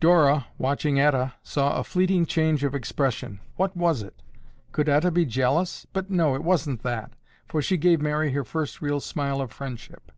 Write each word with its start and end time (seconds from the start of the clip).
Dora, 0.00 0.46
watching 0.56 0.98
Etta, 0.98 1.34
saw 1.42 1.76
a 1.78 1.84
fleeting 1.84 2.24
change 2.24 2.64
of 2.64 2.74
expression. 2.74 3.38
What 3.56 3.76
was 3.76 4.00
it? 4.02 4.22
Could 4.72 4.88
Etta 4.88 5.10
be 5.10 5.26
jealous? 5.26 5.86
But 5.92 6.08
no, 6.10 6.34
it 6.34 6.42
wasn't 6.42 6.82
that, 6.84 7.12
for 7.46 7.60
she 7.60 7.76
gave 7.76 8.00
Mary 8.00 8.32
her 8.32 8.44
first 8.44 8.80
real 8.80 8.98
smile 8.98 9.42
of 9.42 9.52
friendship. 9.52 10.10